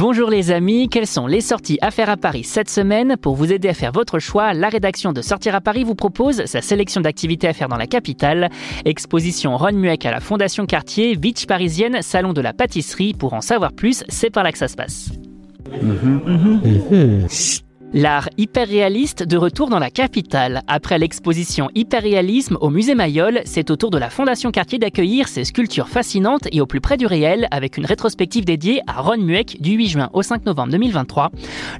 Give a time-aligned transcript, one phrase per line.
[0.00, 3.52] Bonjour les amis, quelles sont les sorties à faire à Paris cette semaine Pour vous
[3.52, 7.00] aider à faire votre choix, la rédaction de Sortir à Paris vous propose sa sélection
[7.00, 8.48] d'activités à faire dans la capitale.
[8.84, 13.12] Exposition Ron Mueck à la Fondation Cartier, Beach parisienne, Salon de la pâtisserie.
[13.12, 15.10] Pour en savoir plus, c'est par là que ça se passe.
[17.94, 20.60] L'art hyperréaliste de retour dans la capitale.
[20.68, 25.44] Après l'exposition Hyperréalisme au musée Mayol, c'est au tour de la Fondation Cartier d'accueillir ces
[25.44, 29.62] sculptures fascinantes et au plus près du réel avec une rétrospective dédiée à Ron Mueck
[29.62, 31.30] du 8 juin au 5 novembre 2023.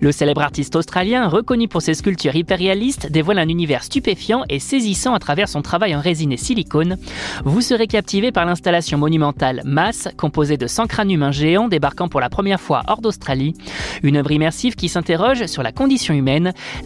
[0.00, 5.12] Le célèbre artiste australien, reconnu pour ses sculptures hyperréalistes, dévoile un univers stupéfiant et saisissant
[5.12, 6.96] à travers son travail en résine et silicone.
[7.44, 12.20] Vous serez captivé par l'installation monumentale Mass, composée de 100 crânes humains géants débarquant pour
[12.20, 13.52] la première fois hors d'Australie.
[14.02, 15.97] Une œuvre immersive qui s'interroge sur la condition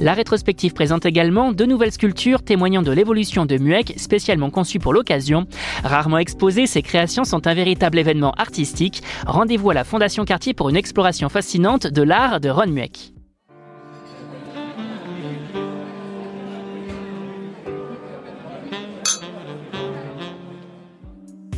[0.00, 4.92] La rétrospective présente également deux nouvelles sculptures témoignant de l'évolution de Mueck, spécialement conçues pour
[4.92, 5.46] l'occasion.
[5.84, 9.02] Rarement exposées, ces créations sont un véritable événement artistique.
[9.26, 13.11] Rendez-vous à la Fondation Cartier pour une exploration fascinante de l'art de Ron Mueck.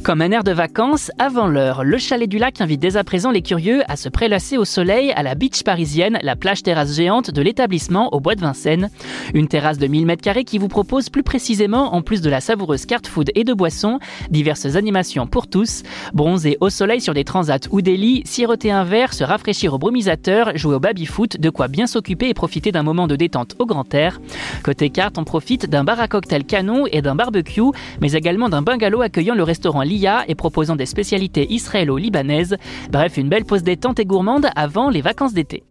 [0.05, 3.31] Comme un air de vacances, avant l'heure, le chalet du lac invite dès à présent
[3.31, 7.31] les curieux à se prélasser au soleil à la beach parisienne, la plage terrasse géante
[7.31, 8.91] de l'établissement au bois de Vincennes.
[9.33, 12.85] Une terrasse de 1000 m2 qui vous propose plus précisément, en plus de la savoureuse
[12.85, 15.85] carte food et de boissons, diverses animations pour tous.
[16.13, 19.79] Bronzer au soleil sur des transats ou des lits, siroter un verre, se rafraîchir au
[19.79, 23.65] brumisateur, jouer au baby-foot, de quoi bien s'occuper et profiter d'un moment de détente au
[23.65, 24.21] grand air.
[24.65, 27.63] Côté carte, on profite d'un bar à cocktail canon et d'un barbecue,
[28.03, 29.81] mais également d'un bungalow accueillant le restaurant
[30.27, 32.57] et proposant des spécialités israélo-libanaises.
[32.91, 35.63] Bref, une belle pause détente et gourmande avant les vacances d'été.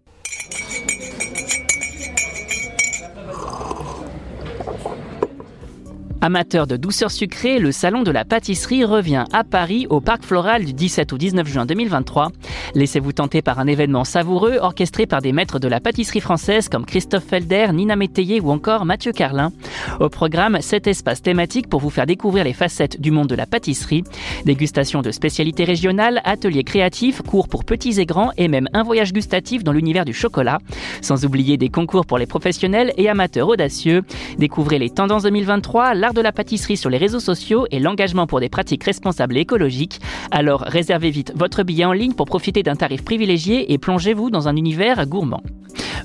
[6.26, 10.64] Amateur de douceur sucrée, le salon de la pâtisserie revient à Paris au Parc Floral
[10.64, 12.32] du 17 au 19 juin 2023.
[12.76, 16.86] Laissez-vous tenter par un événement savoureux orchestré par des maîtres de la pâtisserie française comme
[16.86, 19.52] Christophe Felder, Nina Métayer ou encore Mathieu Carlin.
[20.00, 23.46] Au programme, cet espace thématique pour vous faire découvrir les facettes du monde de la
[23.46, 24.06] pâtisserie.
[24.46, 29.12] Dégustation de spécialités régionales, ateliers créatifs, cours pour petits et grands et même un voyage
[29.12, 30.60] gustatif dans l'univers du chocolat.
[31.02, 34.04] Sans oublier des concours pour les professionnels et amateurs audacieux.
[34.38, 38.50] Découvrez les tendances 2023, de la pâtisserie sur les réseaux sociaux et l'engagement pour des
[38.50, 40.00] pratiques responsables et écologiques.
[40.32, 44.48] Alors réservez vite votre billet en ligne pour profiter d'un tarif privilégié et plongez-vous dans
[44.48, 45.42] un univers gourmand.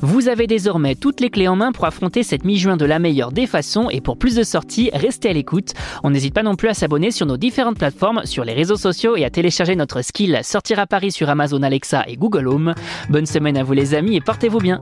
[0.00, 3.32] Vous avez désormais toutes les clés en main pour affronter cette mi-juin de la meilleure
[3.32, 5.72] des façons et pour plus de sorties, restez à l'écoute.
[6.04, 9.16] On n'hésite pas non plus à s'abonner sur nos différentes plateformes, sur les réseaux sociaux
[9.16, 12.74] et à télécharger notre skill Sortir à Paris sur Amazon Alexa et Google Home.
[13.08, 14.78] Bonne semaine à vous les amis et portez-vous bien.